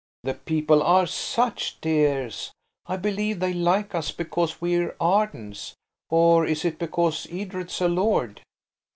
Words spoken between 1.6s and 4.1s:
dears. I believe they like us